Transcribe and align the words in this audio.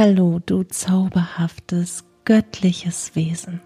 Hallo, 0.00 0.38
du 0.38 0.62
zauberhaftes, 0.62 2.04
göttliches 2.24 3.16
Wesen. 3.16 3.60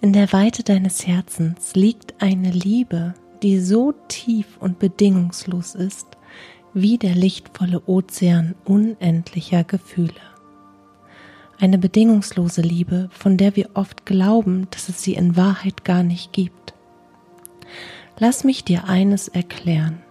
In 0.00 0.12
der 0.12 0.32
Weite 0.32 0.64
deines 0.64 1.06
Herzens 1.06 1.76
liegt 1.76 2.20
eine 2.20 2.50
Liebe, 2.50 3.14
die 3.40 3.60
so 3.60 3.94
tief 4.08 4.56
und 4.58 4.80
bedingungslos 4.80 5.76
ist, 5.76 6.08
wie 6.74 6.98
der 6.98 7.14
lichtvolle 7.14 7.80
Ozean 7.86 8.56
unendlicher 8.64 9.62
Gefühle. 9.62 10.10
Eine 11.60 11.78
bedingungslose 11.78 12.62
Liebe, 12.62 13.10
von 13.12 13.36
der 13.36 13.54
wir 13.54 13.70
oft 13.74 14.04
glauben, 14.06 14.66
dass 14.72 14.88
es 14.88 15.04
sie 15.04 15.14
in 15.14 15.36
Wahrheit 15.36 15.84
gar 15.84 16.02
nicht 16.02 16.32
gibt. 16.32 16.74
Lass 18.18 18.42
mich 18.42 18.64
dir 18.64 18.88
eines 18.88 19.28
erklären. 19.28 20.02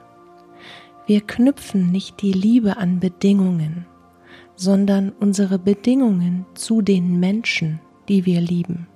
Wir 1.06 1.20
knüpfen 1.20 1.92
nicht 1.92 2.22
die 2.22 2.32
Liebe 2.32 2.78
an 2.78 3.02
Bedingungen, 3.02 3.86
sondern 4.60 5.14
unsere 5.22 5.58
Bedingungen 5.58 6.46
zu 6.54 6.82
den 6.82 7.18
Menschen, 7.18 7.80
die 8.10 8.26
wir 8.26 8.42
lieben, 8.42 8.88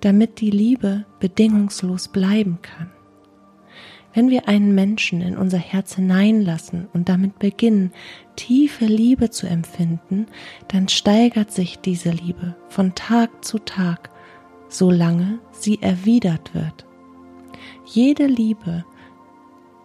damit 0.00 0.40
die 0.40 0.50
Liebe 0.50 1.04
bedingungslos 1.20 2.08
bleiben 2.08 2.60
kann. 2.62 2.90
Wenn 4.14 4.30
wir 4.30 4.48
einen 4.48 4.74
Menschen 4.74 5.20
in 5.20 5.36
unser 5.36 5.58
Herz 5.58 5.96
hineinlassen 5.96 6.88
und 6.94 7.10
damit 7.10 7.38
beginnen, 7.38 7.92
tiefe 8.36 8.86
Liebe 8.86 9.28
zu 9.28 9.46
empfinden, 9.46 10.24
dann 10.68 10.88
steigert 10.88 11.52
sich 11.52 11.78
diese 11.80 12.10
Liebe 12.10 12.56
von 12.70 12.94
Tag 12.94 13.44
zu 13.44 13.58
Tag, 13.58 14.08
solange 14.70 15.38
sie 15.52 15.82
erwidert 15.82 16.54
wird. 16.54 16.86
Jede 17.84 18.26
Liebe, 18.26 18.86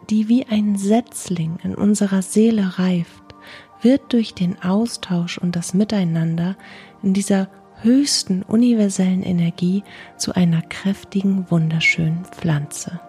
die 0.09 0.29
wie 0.29 0.45
ein 0.45 0.77
Setzling 0.77 1.57
in 1.62 1.76
unserer 1.76 2.21
Seele 2.21 2.79
reift, 2.79 3.23
wird 3.83 4.13
durch 4.13 4.33
den 4.33 4.61
Austausch 4.61 5.37
und 5.37 5.55
das 5.55 5.73
Miteinander 5.73 6.55
in 7.01 7.13
dieser 7.13 7.49
höchsten 7.81 8.43
universellen 8.43 9.23
Energie 9.23 9.84
zu 10.17 10.34
einer 10.34 10.62
kräftigen, 10.62 11.49
wunderschönen 11.49 12.25
Pflanze. 12.25 12.99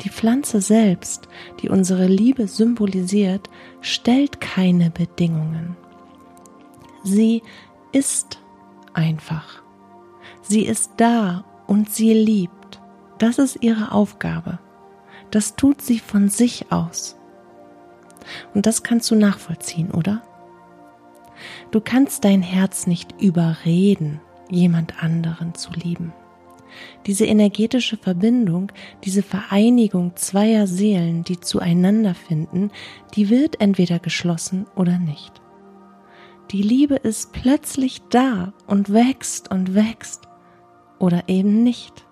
Die 0.00 0.08
Pflanze 0.08 0.60
selbst, 0.60 1.28
die 1.62 1.68
unsere 1.68 2.06
Liebe 2.06 2.48
symbolisiert, 2.48 3.48
stellt 3.80 4.40
keine 4.40 4.90
Bedingungen. 4.90 5.76
Sie 7.04 7.42
ist 7.92 8.40
einfach. 8.94 9.62
Sie 10.42 10.64
ist 10.64 10.92
da 10.96 11.44
und 11.66 11.90
sie 11.90 12.14
liebt. 12.14 12.80
Das 13.18 13.38
ist 13.38 13.58
ihre 13.60 13.92
Aufgabe. 13.92 14.58
Das 15.30 15.54
tut 15.54 15.82
sie 15.82 15.98
von 15.98 16.28
sich 16.28 16.72
aus. 16.72 17.19
Und 18.54 18.66
das 18.66 18.82
kannst 18.82 19.10
du 19.10 19.14
nachvollziehen, 19.14 19.90
oder? 19.90 20.22
Du 21.70 21.80
kannst 21.80 22.24
dein 22.24 22.42
Herz 22.42 22.86
nicht 22.86 23.20
überreden, 23.20 24.20
jemand 24.50 25.02
anderen 25.02 25.54
zu 25.54 25.72
lieben. 25.72 26.12
Diese 27.06 27.26
energetische 27.26 27.96
Verbindung, 27.96 28.70
diese 29.04 29.22
Vereinigung 29.22 30.16
zweier 30.16 30.66
Seelen, 30.66 31.24
die 31.24 31.40
zueinander 31.40 32.14
finden, 32.14 32.70
die 33.14 33.28
wird 33.28 33.60
entweder 33.60 33.98
geschlossen 33.98 34.66
oder 34.76 34.98
nicht. 34.98 35.40
Die 36.52 36.62
Liebe 36.62 36.96
ist 36.96 37.32
plötzlich 37.32 38.02
da 38.10 38.52
und 38.66 38.92
wächst 38.92 39.50
und 39.50 39.74
wächst 39.74 40.22
oder 40.98 41.28
eben 41.28 41.62
nicht. 41.62 42.06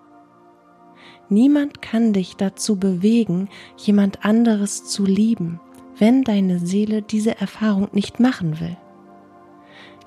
Niemand 1.29 1.81
kann 1.81 2.13
dich 2.13 2.35
dazu 2.37 2.77
bewegen, 2.79 3.49
jemand 3.77 4.25
anderes 4.25 4.85
zu 4.85 5.05
lieben, 5.05 5.59
wenn 5.99 6.23
deine 6.23 6.59
Seele 6.59 7.01
diese 7.01 7.39
Erfahrung 7.39 7.89
nicht 7.91 8.19
machen 8.19 8.59
will. 8.59 8.77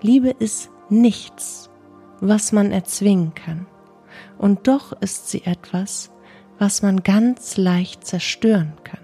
Liebe 0.00 0.30
ist 0.30 0.70
nichts, 0.88 1.70
was 2.20 2.52
man 2.52 2.72
erzwingen 2.72 3.34
kann, 3.34 3.66
und 4.38 4.66
doch 4.66 4.92
ist 5.00 5.30
sie 5.30 5.44
etwas, 5.44 6.10
was 6.58 6.82
man 6.82 7.02
ganz 7.02 7.56
leicht 7.56 8.06
zerstören 8.06 8.72
kann. 8.84 9.00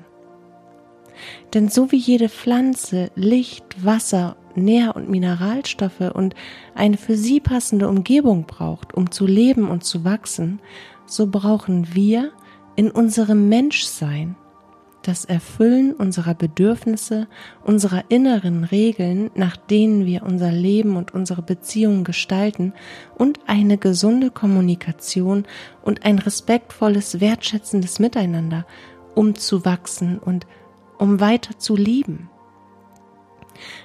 Denn 1.55 1.69
so 1.69 1.91
wie 1.91 1.97
jede 1.97 2.29
Pflanze 2.29 3.11
Licht, 3.15 3.85
Wasser, 3.85 4.37
Nähr- 4.55 4.97
und 4.97 5.09
Mineralstoffe 5.09 6.13
und 6.13 6.35
eine 6.75 6.97
für 6.97 7.17
sie 7.17 7.41
passende 7.41 7.89
Umgebung 7.89 8.45
braucht, 8.45 8.95
um 8.95 9.11
zu 9.11 9.27
leben 9.27 9.69
und 9.69 9.85
zu 9.85 10.05
wachsen, 10.05 10.61
so 11.07 11.27
brauchen 11.27 11.95
wir 11.95 12.33
in 12.77 12.91
unserem 12.91 13.49
Menschsein 13.49 14.37
das 15.09 15.25
Erfüllen 15.25 15.95
unserer 15.95 16.35
Bedürfnisse, 16.35 17.29
unserer 17.65 18.05
inneren 18.11 18.65
Regeln, 18.65 19.31
nach 19.35 19.57
denen 19.57 20.05
wir 20.05 20.23
unser 20.23 20.53
Leben 20.53 20.97
und 20.97 21.15
unsere 21.15 21.41
Beziehungen 21.41 22.05
gestalten 22.05 22.75
und 23.17 23.41
eine 23.47 23.79
gesunde 23.79 24.31
Kommunikation 24.31 25.47
und 25.83 26.05
ein 26.05 26.19
respektvolles, 26.19 27.21
wertschätzendes 27.23 27.99
Miteinander, 27.99 28.67
um 29.15 29.35
zu 29.35 29.65
wachsen 29.65 30.19
und 30.19 30.47
um 30.99 31.21
weiter 31.21 31.59
zu 31.59 31.75
lieben. 31.75 32.29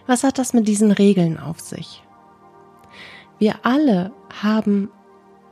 Was 0.06 0.24
hat 0.26 0.38
das 0.38 0.54
mit 0.54 0.68
diesen 0.68 0.92
Regeln 0.92 1.40
auf 1.40 1.62
sich? 1.62 2.04
Wir 3.40 3.66
alle 3.66 4.12
haben 4.42 4.90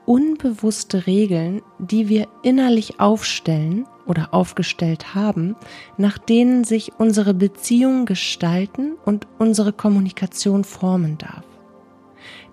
unbewusste 0.05 1.07
Regeln, 1.07 1.61
die 1.79 2.09
wir 2.09 2.27
innerlich 2.43 2.99
aufstellen 2.99 3.85
oder 4.05 4.33
aufgestellt 4.33 5.15
haben, 5.15 5.55
nach 5.97 6.17
denen 6.17 6.63
sich 6.63 6.91
unsere 6.97 7.33
Beziehung 7.33 8.05
gestalten 8.05 8.93
und 9.05 9.27
unsere 9.39 9.73
Kommunikation 9.73 10.63
formen 10.63 11.17
darf. 11.17 11.43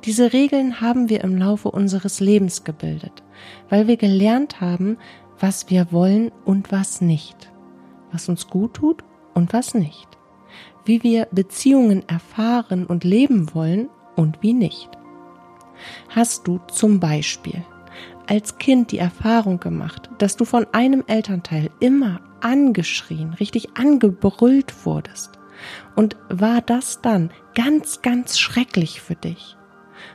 Diese 0.05 0.33
Regeln 0.33 0.81
haben 0.81 1.09
wir 1.09 1.23
im 1.23 1.37
Laufe 1.37 1.71
unseres 1.71 2.21
Lebens 2.21 2.65
gebildet, 2.65 3.25
weil 3.69 3.89
wir 3.89 3.97
gelernt 3.97 4.61
haben, 4.61 4.97
was 5.41 5.71
wir 5.71 5.91
wollen 5.91 6.31
und 6.45 6.71
was 6.71 7.01
nicht, 7.01 7.51
was 8.13 8.29
uns 8.29 8.49
gut 8.49 8.75
tut 8.75 9.05
und 9.35 9.53
was 9.53 9.75
nicht, 9.75 10.09
wie 10.85 11.03
wir 11.03 11.27
Beziehungen 11.33 12.09
erfahren 12.09 12.87
und 12.87 13.05
leben 13.05 13.55
wollen 13.55 13.89
und 14.17 14.43
wie 14.43 14.53
nicht. 14.53 14.98
Hast 16.09 16.47
du 16.47 16.61
zum 16.71 17.00
Beispiel 17.00 17.65
als 18.27 18.59
Kind 18.59 18.93
die 18.93 18.99
Erfahrung 18.99 19.59
gemacht, 19.61 20.11
dass 20.19 20.37
du 20.37 20.44
von 20.44 20.66
einem 20.72 21.03
Elternteil 21.06 21.71
immer 21.81 22.21
angeschrien, 22.41 23.34
richtig 23.34 23.77
angebrüllt 23.77 24.84
wurdest? 24.84 25.38
Und 25.97 26.17
war 26.28 26.61
das 26.61 27.00
dann 27.00 27.31
ganz, 27.55 28.03
ganz 28.03 28.38
schrecklich 28.38 29.00
für 29.00 29.17
dich? 29.17 29.56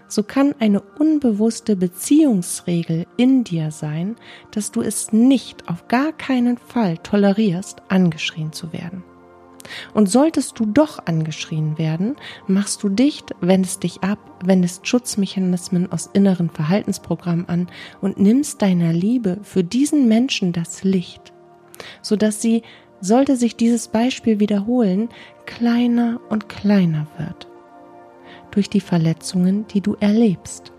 So 0.07 0.23
kann 0.23 0.53
eine 0.59 0.79
unbewusste 0.79 1.75
Beziehungsregel 1.75 3.05
in 3.17 3.43
dir 3.43 3.71
sein, 3.71 4.15
dass 4.51 4.71
du 4.71 4.81
es 4.81 5.11
nicht 5.11 5.67
auf 5.67 5.87
gar 5.87 6.13
keinen 6.13 6.57
Fall 6.57 6.97
tolerierst, 6.99 7.81
angeschrien 7.89 8.53
zu 8.53 8.71
werden. 8.71 9.03
Und 9.93 10.09
solltest 10.09 10.59
du 10.59 10.65
doch 10.65 11.05
angeschrien 11.05 11.77
werden, 11.77 12.15
machst 12.47 12.83
du 12.83 12.89
dicht, 12.89 13.35
wendest 13.41 13.83
dich 13.83 14.03
ab, 14.03 14.19
wendest 14.43 14.87
Schutzmechanismen 14.87 15.91
aus 15.91 16.09
inneren 16.13 16.49
Verhaltensprogrammen 16.49 17.47
an 17.49 17.67
und 18.01 18.19
nimmst 18.19 18.61
deiner 18.61 18.93
Liebe 18.93 19.39
für 19.43 19.63
diesen 19.63 20.07
Menschen 20.07 20.53
das 20.53 20.83
Licht, 20.83 21.33
sodass 22.01 22.41
sie, 22.41 22.63
sollte 23.01 23.35
sich 23.35 23.57
dieses 23.57 23.89
Beispiel 23.89 24.39
wiederholen, 24.39 25.09
kleiner 25.45 26.21
und 26.29 26.47
kleiner 26.47 27.05
wird. 27.17 27.47
Durch 28.51 28.69
die 28.69 28.79
Verletzungen, 28.79 29.67
die 29.67 29.81
du 29.81 29.97
erlebst. 29.99 30.71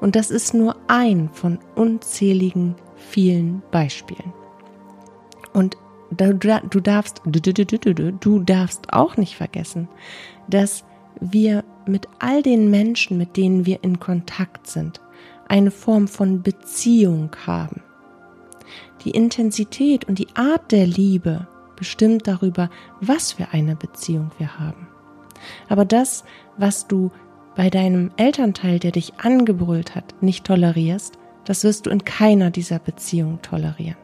Und 0.00 0.14
das 0.14 0.30
ist 0.30 0.54
nur 0.54 0.76
ein 0.86 1.28
von 1.32 1.58
unzähligen 1.74 2.76
vielen 2.94 3.62
Beispielen. 3.72 4.32
Und 5.52 5.76
du, 6.10 6.34
du 6.34 6.80
darfst, 6.80 7.22
du 7.24 8.38
darfst 8.40 8.92
auch 8.92 9.16
nicht 9.16 9.36
vergessen, 9.36 9.88
dass 10.48 10.84
wir 11.20 11.64
mit 11.86 12.08
all 12.18 12.42
den 12.42 12.70
Menschen, 12.70 13.18
mit 13.18 13.36
denen 13.36 13.66
wir 13.66 13.82
in 13.82 14.00
Kontakt 14.00 14.66
sind, 14.66 15.00
eine 15.48 15.70
Form 15.70 16.08
von 16.08 16.42
Beziehung 16.42 17.30
haben. 17.46 17.82
Die 19.04 19.10
Intensität 19.10 20.06
und 20.06 20.18
die 20.18 20.28
Art 20.34 20.72
der 20.72 20.86
Liebe 20.86 21.48
bestimmt 21.76 22.26
darüber, 22.26 22.70
was 23.00 23.32
für 23.32 23.48
eine 23.52 23.74
Beziehung 23.74 24.30
wir 24.38 24.58
haben. 24.58 24.86
Aber 25.68 25.84
das, 25.84 26.24
was 26.58 26.86
du 26.86 27.10
bei 27.56 27.70
deinem 27.70 28.10
Elternteil, 28.16 28.78
der 28.78 28.92
dich 28.92 29.14
angebrüllt 29.18 29.94
hat, 29.94 30.14
nicht 30.20 30.44
tolerierst, 30.44 31.18
das 31.44 31.64
wirst 31.64 31.86
du 31.86 31.90
in 31.90 32.04
keiner 32.04 32.50
dieser 32.50 32.78
Beziehungen 32.78 33.40
tolerieren. 33.42 33.96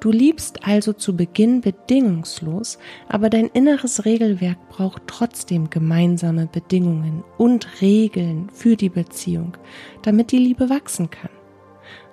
Du 0.00 0.10
liebst 0.10 0.66
also 0.66 0.94
zu 0.94 1.14
Beginn 1.14 1.60
bedingungslos, 1.60 2.78
aber 3.08 3.28
dein 3.28 3.48
inneres 3.48 4.06
Regelwerk 4.06 4.56
braucht 4.70 5.02
trotzdem 5.06 5.68
gemeinsame 5.68 6.46
Bedingungen 6.46 7.22
und 7.36 7.82
Regeln 7.82 8.48
für 8.50 8.76
die 8.76 8.88
Beziehung, 8.88 9.58
damit 10.00 10.32
die 10.32 10.38
Liebe 10.38 10.70
wachsen 10.70 11.10
kann. 11.10 11.30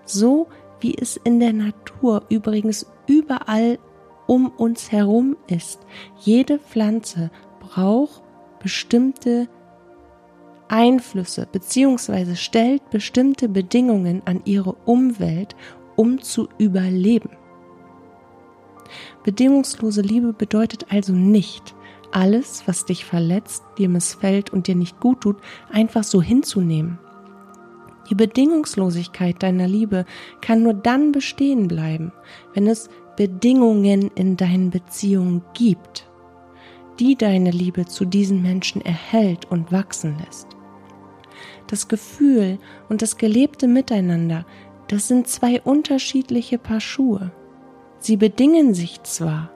So 0.04 0.48
wie 0.82 0.96
es 0.98 1.16
in 1.16 1.40
der 1.40 1.54
Natur 1.54 2.24
übrigens 2.30 2.86
überall 3.08 3.80
um 4.28 4.48
uns 4.50 4.92
herum 4.92 5.38
ist. 5.48 5.80
Jede 6.20 6.60
Pflanze 6.60 7.32
braucht 7.62 8.22
bestimmte 8.60 9.48
Einflüsse 10.68 11.48
beziehungsweise 11.50 12.36
stellt 12.36 12.90
bestimmte 12.90 13.48
Bedingungen 13.48 14.22
an 14.26 14.42
ihre 14.44 14.74
Umwelt, 14.86 15.56
um 15.96 16.22
zu 16.22 16.50
überleben. 16.58 17.30
Bedingungslose 19.24 20.02
Liebe 20.02 20.34
bedeutet 20.34 20.88
also 20.90 21.14
nicht, 21.14 21.76
alles, 22.12 22.64
was 22.68 22.86
dich 22.86 23.06
verletzt, 23.06 23.64
dir 23.78 23.90
missfällt 23.90 24.52
und 24.52 24.68
dir 24.68 24.76
nicht 24.76 25.00
gut 25.00 25.22
tut, 25.22 25.38
einfach 25.72 26.04
so 26.04 26.22
hinzunehmen. 26.22 27.00
Die 28.10 28.16
Bedingungslosigkeit 28.16 29.44
deiner 29.44 29.68
Liebe 29.68 30.06
kann 30.42 30.64
nur 30.64 30.74
dann 30.74 31.12
bestehen 31.12 31.68
bleiben, 31.68 32.14
wenn 32.54 32.68
es 32.68 32.90
Bedingungen 33.18 34.12
in 34.16 34.38
deinen 34.38 34.70
Beziehungen 34.70 35.44
gibt, 35.54 36.08
die 37.00 37.16
deine 37.16 37.52
Liebe 37.52 37.86
zu 37.86 38.06
diesen 38.06 38.42
Menschen 38.42 38.82
erhält 38.82 39.46
und 39.52 39.72
wachsen 39.72 40.18
lässt. 40.26 40.48
Das 41.68 41.90
Gefühl 41.90 42.60
und 42.88 43.02
das 43.02 43.18
gelebte 43.18 43.68
Miteinander, 43.68 44.46
das 44.88 45.10
sind 45.10 45.28
zwei 45.28 45.62
unterschiedliche 45.62 46.58
Paar 46.58 46.80
Schuhe. 46.80 47.32
Sie 48.00 48.18
bedingen 48.18 48.74
sich 48.74 49.04
zwar, 49.04 49.50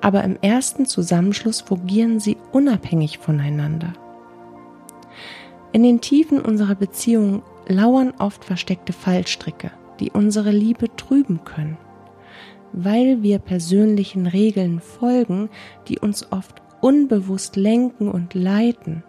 aber 0.00 0.24
im 0.24 0.36
ersten 0.40 0.86
Zusammenschluss 0.86 1.60
fungieren 1.60 2.20
sie 2.20 2.36
unabhängig 2.52 3.18
voneinander. 3.18 3.92
In 5.72 5.82
den 5.82 6.00
Tiefen 6.00 6.40
unserer 6.40 6.74
Beziehung 6.74 7.42
lauern 7.68 8.14
oft 8.18 8.44
versteckte 8.44 8.92
Fallstricke, 8.92 9.70
die 10.00 10.10
unsere 10.10 10.50
Liebe 10.50 10.94
trüben 10.96 11.44
können, 11.44 11.76
weil 12.72 13.22
wir 13.22 13.38
persönlichen 13.38 14.26
Regeln 14.26 14.80
folgen, 14.80 15.50
die 15.88 15.98
uns 15.98 16.32
oft 16.32 16.62
unbewusst 16.80 17.56
lenken 17.56 18.08
und 18.10 18.34
leiten. 18.34 19.02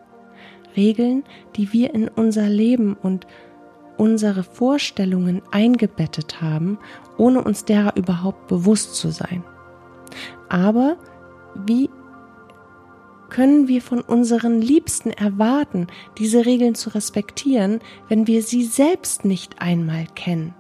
Regeln, 0.75 1.23
die 1.55 1.73
wir 1.73 1.93
in 1.93 2.07
unser 2.07 2.49
Leben 2.49 2.95
und 3.01 3.27
unsere 3.97 4.44
Vorstellungen 4.44 5.41
eingebettet 5.51 6.41
haben, 6.41 6.77
ohne 7.17 7.44
uns 7.44 7.65
derer 7.65 7.95
überhaupt 7.95 8.47
bewusst 8.47 8.95
zu 8.95 9.11
sein. 9.11 9.44
Aber 10.49 10.97
wie 11.65 11.89
können 13.29 13.67
wir 13.67 13.81
von 13.81 14.01
unseren 14.01 14.61
Liebsten 14.61 15.11
erwarten, 15.11 15.88
diese 16.17 16.45
Regeln 16.45 16.75
zu 16.75 16.94
respektieren, 16.94 17.79
wenn 18.07 18.27
wir 18.27 18.41
sie 18.41 18.63
selbst 18.63 19.25
nicht 19.25 19.61
einmal 19.61 20.05
kennen? 20.15 20.53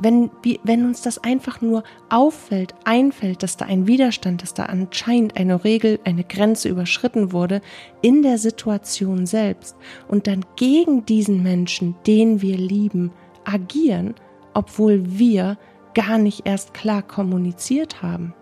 Wenn, 0.00 0.30
wenn 0.62 0.84
uns 0.84 1.02
das 1.02 1.18
einfach 1.18 1.60
nur 1.60 1.82
auffällt, 2.08 2.74
einfällt, 2.84 3.42
dass 3.42 3.56
da 3.56 3.64
ein 3.64 3.86
Widerstand, 3.86 4.42
dass 4.42 4.54
da 4.54 4.66
anscheinend 4.66 5.36
eine 5.36 5.64
Regel, 5.64 5.98
eine 6.04 6.24
Grenze 6.24 6.68
überschritten 6.68 7.32
wurde 7.32 7.60
in 8.00 8.22
der 8.22 8.38
Situation 8.38 9.26
selbst 9.26 9.76
und 10.06 10.26
dann 10.26 10.44
gegen 10.56 11.04
diesen 11.04 11.42
Menschen, 11.42 11.96
den 12.06 12.42
wir 12.42 12.56
lieben, 12.56 13.10
agieren, 13.44 14.14
obwohl 14.54 15.18
wir 15.18 15.58
gar 15.94 16.18
nicht 16.18 16.46
erst 16.46 16.74
klar 16.74 17.02
kommuniziert 17.02 18.02
haben. 18.02 18.34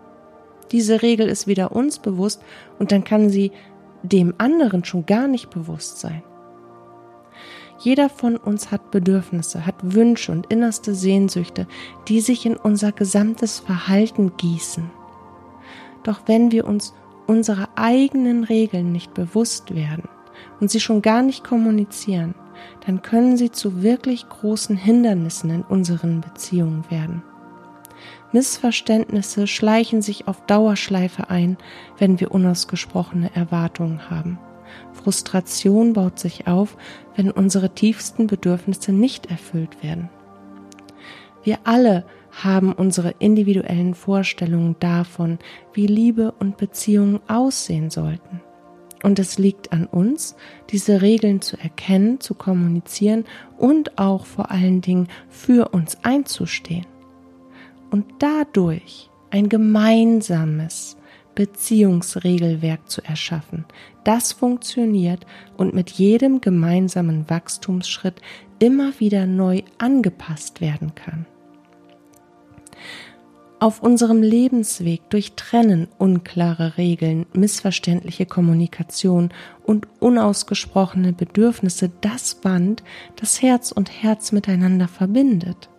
Diese 0.71 1.01
Regel 1.01 1.27
ist 1.27 1.47
weder 1.47 1.71
uns 1.71 1.99
bewusst 1.99 2.43
und 2.77 2.91
dann 2.91 3.03
kann 3.03 3.29
sie 3.29 3.51
dem 4.03 4.33
anderen 4.37 4.83
schon 4.83 5.05
gar 5.05 5.27
nicht 5.27 5.49
bewusst 5.49 5.99
sein. 5.99 6.21
Jeder 7.79 8.09
von 8.09 8.37
uns 8.37 8.71
hat 8.71 8.91
Bedürfnisse, 8.91 9.65
hat 9.65 9.75
Wünsche 9.81 10.31
und 10.31 10.47
innerste 10.47 10.95
Sehnsüchte, 10.95 11.67
die 12.07 12.21
sich 12.21 12.45
in 12.45 12.57
unser 12.57 12.91
gesamtes 12.91 13.59
Verhalten 13.59 14.35
gießen. 14.37 14.89
Doch 16.03 16.21
wenn 16.25 16.51
wir 16.51 16.65
uns 16.65 16.93
unserer 17.27 17.69
eigenen 17.75 18.43
Regeln 18.43 18.91
nicht 18.91 19.13
bewusst 19.13 19.75
werden 19.75 20.07
und 20.59 20.71
sie 20.71 20.79
schon 20.79 21.01
gar 21.01 21.21
nicht 21.21 21.43
kommunizieren, 21.43 22.33
dann 22.85 23.01
können 23.01 23.37
sie 23.37 23.51
zu 23.51 23.83
wirklich 23.83 24.27
großen 24.27 24.75
Hindernissen 24.75 25.49
in 25.49 25.61
unseren 25.61 26.21
Beziehungen 26.21 26.89
werden. 26.89 27.21
Missverständnisse 28.31 29.47
schleichen 29.47 30.01
sich 30.01 30.27
auf 30.27 30.45
Dauerschleife 30.45 31.29
ein, 31.29 31.57
wenn 31.97 32.19
wir 32.19 32.31
unausgesprochene 32.31 33.33
Erwartungen 33.35 34.09
haben. 34.09 34.39
Frustration 34.93 35.93
baut 35.93 36.19
sich 36.19 36.47
auf, 36.47 36.77
wenn 37.15 37.31
unsere 37.31 37.73
tiefsten 37.73 38.27
Bedürfnisse 38.27 38.91
nicht 38.91 39.27
erfüllt 39.31 39.83
werden. 39.83 40.09
Wir 41.43 41.59
alle 41.63 42.05
haben 42.31 42.73
unsere 42.73 43.15
individuellen 43.19 43.93
Vorstellungen 43.93 44.75
davon, 44.79 45.39
wie 45.73 45.87
Liebe 45.87 46.33
und 46.39 46.57
Beziehungen 46.57 47.19
aussehen 47.27 47.89
sollten. 47.89 48.41
Und 49.03 49.19
es 49.19 49.37
liegt 49.37 49.71
an 49.71 49.85
uns, 49.85 50.35
diese 50.69 51.01
Regeln 51.01 51.41
zu 51.41 51.57
erkennen, 51.57 52.19
zu 52.19 52.33
kommunizieren 52.33 53.25
und 53.57 53.97
auch 53.97 54.25
vor 54.25 54.51
allen 54.51 54.81
Dingen 54.81 55.07
für 55.29 55.69
uns 55.69 55.97
einzustehen 56.03 56.85
und 57.91 58.05
dadurch 58.19 59.09
ein 59.29 59.49
gemeinsames 59.49 60.96
Beziehungsregelwerk 61.37 62.89
zu 62.89 63.05
erschaffen, 63.05 63.65
das 64.03 64.33
funktioniert 64.33 65.27
und 65.55 65.75
mit 65.75 65.91
jedem 65.91 66.41
gemeinsamen 66.41 67.29
Wachstumsschritt 67.29 68.21
immer 68.57 68.99
wieder 68.99 69.27
neu 69.27 69.61
angepasst 69.77 70.61
werden 70.61 70.95
kann. 70.95 71.27
Auf 73.59 73.83
unserem 73.83 74.23
Lebensweg 74.23 75.07
durchtrennen 75.11 75.87
unklare 75.99 76.77
Regeln, 76.77 77.27
missverständliche 77.33 78.25
Kommunikation 78.25 79.29
und 79.63 79.87
unausgesprochene 79.99 81.13
Bedürfnisse 81.13 81.91
das 82.01 82.33
Band, 82.33 82.83
das 83.15 83.43
Herz 83.43 83.71
und 83.71 83.91
Herz 84.01 84.31
miteinander 84.31 84.87
verbindet. 84.87 85.69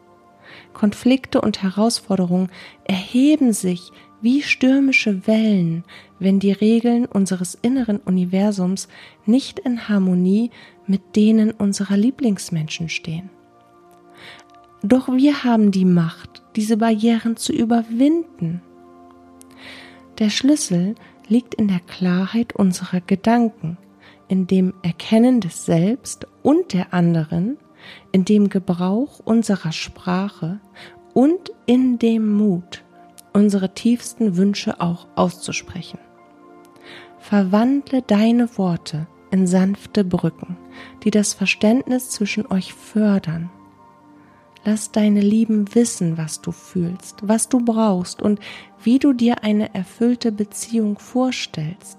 Konflikte 0.73 1.41
und 1.41 1.63
Herausforderungen 1.63 2.49
erheben 2.85 3.53
sich 3.53 3.91
wie 4.21 4.43
stürmische 4.43 5.27
Wellen, 5.27 5.85
wenn 6.19 6.41
die 6.41 6.53
Regeln 6.53 7.07
unseres 7.07 7.57
inneren 7.61 7.99
Universums 7.99 8.89
nicht 9.27 9.59
in 9.59 9.89
Harmonie 9.89 10.51
mit 10.87 11.17
denen 11.17 11.51
unserer 11.51 11.97
Lieblingsmenschen 11.97 12.89
stehen. 12.89 13.31
Doch 14.83 15.09
wir 15.09 15.45
haben 15.45 15.71
die 15.71 15.85
Macht, 15.85 16.43
diese 16.57 16.77
Barrieren 16.77 17.37
zu 17.37 17.53
überwinden. 17.53 18.63
Der 20.19 20.31
Schlüssel 20.31 20.95
liegt 21.29 21.55
in 21.55 21.69
der 21.69 21.81
Klarheit 21.81 22.55
unserer 22.55 23.01
Gedanken, 23.01 23.77
in 24.29 24.47
dem 24.47 24.75
Erkennen 24.83 25.41
des 25.41 25.65
Selbst 25.65 26.27
und 26.43 26.73
der 26.73 26.95
anderen 26.95 27.59
in 28.13 28.25
dem 28.25 28.49
Gebrauch 28.49 29.21
unserer 29.25 29.73
Sprache 29.73 30.61
und 31.15 31.53
in 31.67 31.99
dem 31.99 32.33
Mut, 32.33 32.85
unsere 33.39 33.73
tiefsten 33.73 34.37
Wünsche 34.37 34.81
auch 34.81 35.07
auszusprechen. 35.15 36.01
Verwandle 37.21 38.03
deine 38.03 38.59
Worte 38.59 39.07
in 39.31 39.47
sanfte 39.47 40.03
Brücken, 40.03 40.57
die 41.05 41.13
das 41.13 41.35
Verständnis 41.35 42.11
zwischen 42.11 42.51
euch 42.51 42.75
fördern. 42.75 43.49
Lass 44.65 44.91
deine 44.91 45.21
Lieben 45.21 45.73
wissen, 45.77 46.19
was 46.19 46.41
du 46.41 46.51
fühlst, 46.51 47.29
was 47.29 47.49
du 47.49 47.65
brauchst 47.65 48.23
und 48.23 48.41
wie 48.83 48.99
du 48.99 49.13
dir 49.13 49.45
eine 49.45 49.73
erfüllte 49.73 50.33
Beziehung 50.33 50.99
vorstellst. 50.99 51.99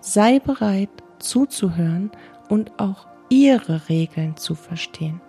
Sei 0.00 0.38
bereit 0.38 0.88
zuzuhören 1.18 2.10
und 2.48 2.80
auch 2.80 3.06
ihre 3.28 3.90
Regeln 3.90 4.38
zu 4.38 4.54
verstehen. 4.54 5.20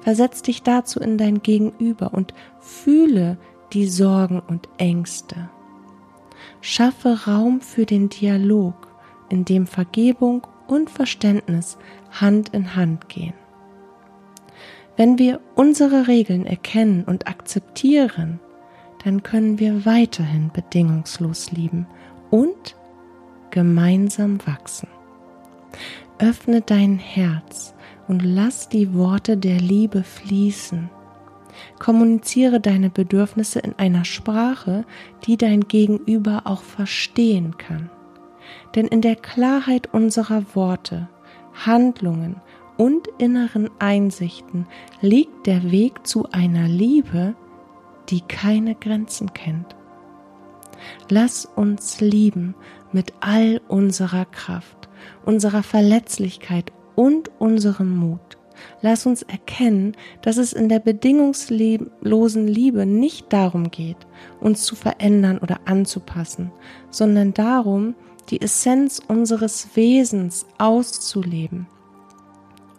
Versetz 0.00 0.40
dich 0.40 0.62
dazu 0.62 1.00
in 1.00 1.18
dein 1.18 1.42
Gegenüber 1.42 2.14
und 2.14 2.32
fühle 2.60 3.36
die 3.72 3.86
Sorgen 3.86 4.40
und 4.40 4.68
Ängste. 4.78 5.50
Schaffe 6.60 7.26
Raum 7.26 7.60
für 7.60 7.86
den 7.86 8.08
Dialog, 8.08 8.88
in 9.28 9.44
dem 9.44 9.66
Vergebung 9.66 10.46
und 10.66 10.90
Verständnis 10.90 11.78
Hand 12.10 12.50
in 12.50 12.74
Hand 12.74 13.08
gehen. 13.08 13.34
Wenn 14.96 15.18
wir 15.18 15.40
unsere 15.54 16.08
Regeln 16.08 16.44
erkennen 16.44 17.04
und 17.04 17.28
akzeptieren, 17.28 18.40
dann 19.04 19.22
können 19.22 19.58
wir 19.58 19.86
weiterhin 19.86 20.50
bedingungslos 20.52 21.52
lieben 21.52 21.86
und 22.30 22.76
gemeinsam 23.50 24.38
wachsen. 24.46 24.88
Öffne 26.18 26.62
dein 26.62 26.98
Herz 26.98 27.74
und 28.08 28.24
lass 28.24 28.68
die 28.68 28.92
Worte 28.94 29.36
der 29.36 29.60
Liebe 29.60 30.02
fließen. 30.02 30.90
Kommuniziere 31.78 32.60
deine 32.60 32.90
Bedürfnisse 32.90 33.60
in 33.60 33.74
einer 33.78 34.04
Sprache, 34.04 34.84
die 35.24 35.36
dein 35.36 35.62
Gegenüber 35.62 36.42
auch 36.44 36.62
verstehen 36.62 37.56
kann. 37.58 37.90
Denn 38.74 38.86
in 38.86 39.00
der 39.00 39.16
Klarheit 39.16 39.92
unserer 39.92 40.42
Worte, 40.54 41.08
Handlungen 41.66 42.36
und 42.76 43.08
inneren 43.18 43.70
Einsichten 43.78 44.66
liegt 45.00 45.46
der 45.46 45.70
Weg 45.70 46.06
zu 46.06 46.30
einer 46.30 46.68
Liebe, 46.68 47.34
die 48.08 48.20
keine 48.20 48.74
Grenzen 48.74 49.34
kennt. 49.34 49.76
Lass 51.08 51.44
uns 51.44 52.00
lieben, 52.00 52.54
mit 52.92 53.12
all 53.20 53.60
unserer 53.68 54.24
Kraft, 54.24 54.88
unserer 55.24 55.62
Verletzlichkeit 55.62 56.72
und 56.94 57.30
unserem 57.38 57.96
Mut. 57.96 58.37
Lass 58.80 59.06
uns 59.06 59.22
erkennen, 59.22 59.96
dass 60.22 60.36
es 60.36 60.52
in 60.52 60.68
der 60.68 60.78
bedingungslosen 60.78 62.46
Liebe 62.46 62.86
nicht 62.86 63.32
darum 63.32 63.70
geht, 63.70 64.06
uns 64.40 64.64
zu 64.64 64.76
verändern 64.76 65.38
oder 65.38 65.60
anzupassen, 65.64 66.52
sondern 66.90 67.34
darum, 67.34 67.94
die 68.30 68.40
Essenz 68.40 69.00
unseres 69.06 69.68
Wesens 69.74 70.46
auszuleben 70.58 71.66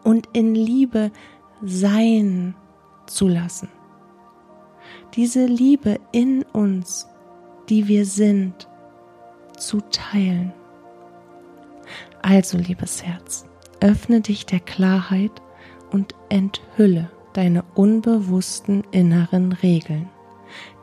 und 0.04 0.30
in 0.34 0.56
Liebe 0.56 1.12
sein 1.62 2.56
zu 3.08 3.28
lassen. 3.28 3.70
Diese 5.16 5.46
Liebe 5.46 6.00
in 6.12 6.44
uns, 6.54 7.08
die 7.68 7.88
wir 7.88 8.06
sind, 8.06 8.68
zu 9.58 9.82
teilen. 9.92 10.54
Also, 12.22 12.58
liebes 12.58 13.04
Herz, 13.04 13.46
öffne 13.82 14.22
dich 14.22 14.46
der 14.46 14.60
Klarheit 14.60 15.32
und 15.92 16.16
enthülle 16.30 17.10
deine 17.34 17.64
unbewussten 17.76 18.84
inneren 18.92 19.52
Regeln. 19.52 20.10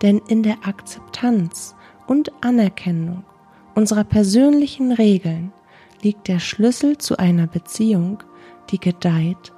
Denn 0.03 0.21
in 0.29 0.43
der 0.43 0.67
Akzeptanz 0.67 1.75
und 2.07 2.33
Anerkennung 2.43 3.25
unserer 3.75 4.05
persönlichen 4.05 4.93
Regeln 4.93 5.53
liegt 6.03 6.29
der 6.29 6.39
Schlüssel 6.39 6.99
zu 6.99 7.19
einer 7.19 7.47
Beziehung, 7.47 8.23
die 8.71 8.79
gedeiht 8.79 9.53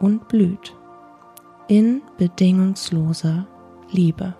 und 0.00 0.28
blüht 0.28 0.76
in 1.68 2.02
bedingungsloser 2.18 3.46
Liebe. 3.92 4.34